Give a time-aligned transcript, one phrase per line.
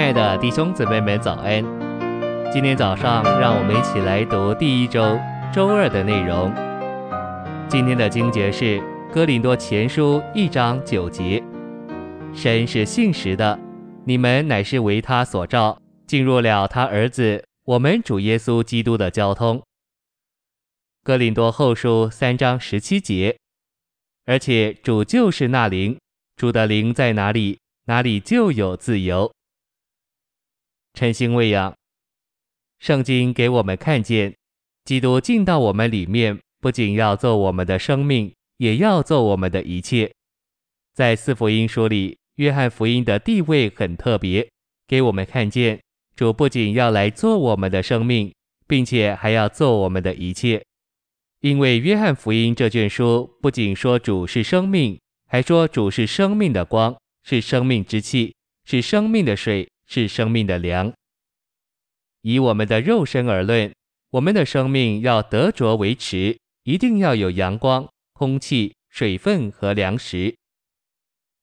[0.00, 1.62] 亲爱的弟兄姊妹们，早安！
[2.50, 5.20] 今天早上，让我们一起来读第一周
[5.52, 6.50] 周二的内容。
[7.68, 8.80] 今天的经节是
[9.12, 11.44] 《哥林多前书》一章九节
[12.32, 13.58] ：“神是信实的，
[14.06, 19.58] 你们乃是为他所召，进入了他儿子我们主耶稣基督的交通。”
[21.04, 23.36] 《哥林多后书》三章十七节
[24.24, 25.98] ：“而且主就是那灵，
[26.36, 29.30] 主的灵在哪里？”哪里就有自由。
[31.00, 31.74] 晨星喂养，
[32.78, 34.36] 圣经给我们看见，
[34.84, 40.12] 基督进到我们里面，不仅要做我们的生命，也要做我们的一切。
[40.92, 44.46] 在四福音书里，约翰福音的地位很特别，
[44.86, 45.80] 给我们看见
[46.14, 48.30] 主不仅要来做我们的生命，
[48.66, 50.62] 并且还要做我们的一切。
[51.40, 56.94] 因为约翰福音这卷书不仅说主是生命，还说主是生命的光。
[57.22, 58.34] 是生命之气，
[58.66, 60.92] 是生命的水，是生命的粮。
[62.22, 63.74] 以我们的肉身而论，
[64.10, 70.36] 我们的生命要得着维持，一定要有阳光、空气、水分和粮食。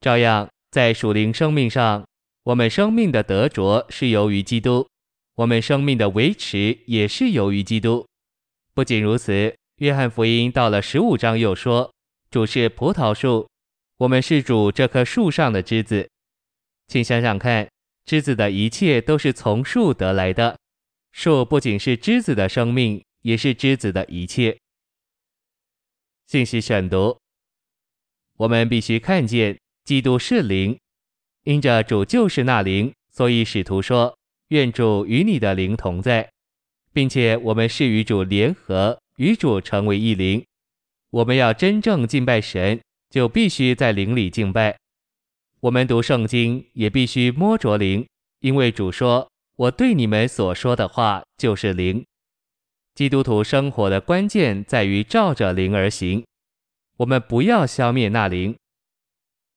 [0.00, 2.06] 照样，在属灵生命上，
[2.44, 4.88] 我们生命的得着是由于基督，
[5.34, 8.06] 我们生命的维持也是由于基督。
[8.72, 11.92] 不仅如此，约翰福音到了十五章又说
[12.30, 13.46] ：“主是葡萄树。”
[13.98, 16.08] 我们是主这棵树上的枝子，
[16.88, 17.68] 请想想看，
[18.10, 20.58] 枝子的一切都是从树得来的。
[21.12, 24.58] 树不仅是枝子的生命，也是枝子的一切。
[26.26, 27.20] 信息选读：
[28.36, 30.76] 我们必须看见基督是灵，
[31.44, 34.18] 因着主就是那灵，所以使徒说
[34.50, 36.28] ：“愿主与你的灵同在。”
[36.92, 40.44] 并且我们是与主联合，与主成为一灵。
[41.10, 42.80] 我们要真正敬拜神。
[43.08, 44.79] 就必须在灵里敬拜。
[45.60, 48.06] 我们读圣经也必须摸着灵，
[48.40, 52.02] 因为主说：“我对你们所说的话就是灵。”
[52.96, 56.24] 基督徒生活的关键在于照着灵而行。
[56.96, 58.56] 我们不要消灭那灵。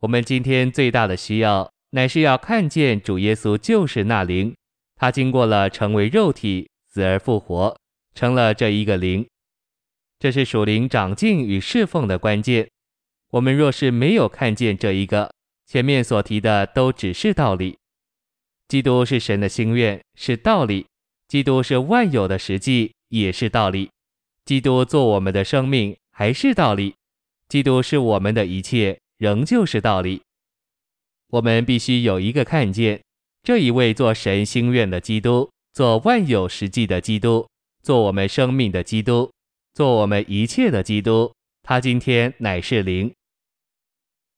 [0.00, 4.54] 我们今天最大的需要，乃是要看见主耶稣就是那灵，
[4.96, 7.74] 他经过了成为肉体、死而复活，
[8.14, 9.26] 成了这一个灵。
[10.18, 12.68] 这是属灵长进与侍奉的关键。
[13.30, 15.32] 我们若是没有看见这一个，
[15.66, 17.76] 前面所提的都只是道理。
[18.68, 20.86] 基督是神的心愿，是道理；
[21.28, 23.88] 基督是万有的实际，也是道理；
[24.44, 26.94] 基督做我们的生命，还是道理；
[27.48, 30.22] 基督是我们的一切，仍旧是道理。
[31.30, 33.00] 我们必须有一个看见，
[33.42, 37.48] 这一位做神心愿的基督，做万有实际的基督，
[37.82, 39.30] 做我们生命的基督，
[39.74, 43.12] 做我们一切的基督，他今天乃是灵。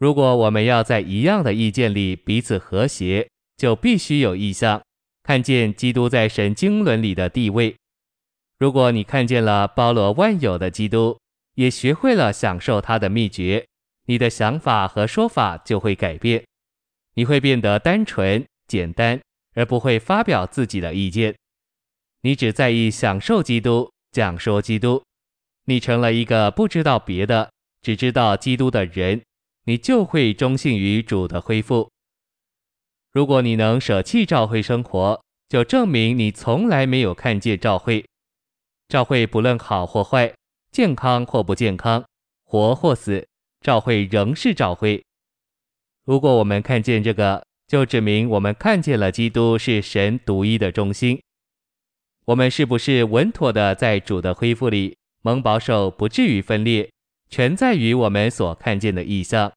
[0.00, 3.28] 如果我们要在一样的意见里彼此和谐，
[3.58, 4.80] 就必须有意向，
[5.22, 7.76] 看见基督在神经纶里的地位。
[8.58, 11.18] 如果你看见了包罗万有的基督，
[11.54, 13.66] 也学会了享受他的秘诀，
[14.06, 16.42] 你的想法和说法就会改变，
[17.12, 19.20] 你会变得单纯简单，
[19.54, 21.34] 而不会发表自己的意见。
[22.22, 25.02] 你只在意享受基督，讲说基督。
[25.66, 27.50] 你成了一个不知道别的，
[27.82, 29.20] 只知道基督的人。
[29.64, 31.90] 你就会忠信于主的恢复。
[33.12, 38.04] 如果你能舍弃教会生活，就证明你从来没有看见教会。
[38.88, 40.32] 教会不论好或坏，
[40.70, 42.04] 健康或不健康，
[42.44, 43.26] 活或死，
[43.60, 45.04] 教会仍是教会。
[46.04, 51.20] 如果我们看见这个，就指明我们看见了基督是神独一的中心。
[52.24, 56.90] 我们是不是稳妥的在主的恢复里蒙保守，不至于分裂？
[57.30, 59.52] 全在于我们所看见的意象。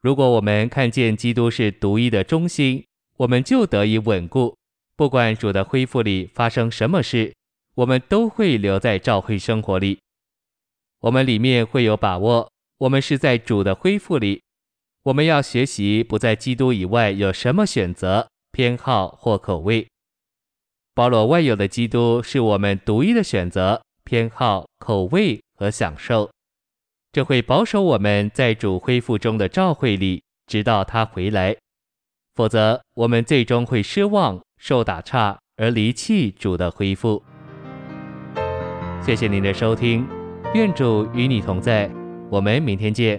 [0.00, 2.84] 如果我们看见基督是独一的中心，
[3.18, 4.56] 我们就得以稳固。
[4.96, 7.34] 不管主的恢复里发生什么事，
[7.74, 9.98] 我们都会留在教会生活里。
[11.00, 14.42] 我们里面会有把握，我们是在主的恢复里。
[15.04, 19.86] 我们要学习不在基督以外有什么选择、偏好或口味。
[20.94, 26.30] 包罗万有的基督是我们独一的选择、偏好、口味和享受。
[27.16, 31.56] 这会保守我们在主恢复中的召会里，直到他回来。
[32.34, 37.22] 否则，我们最终会失望、受打岔而离弃主的恢复。
[39.00, 40.06] 谢谢您的收听，
[40.52, 41.90] 愿主与你同在，
[42.28, 43.18] 我们明天见。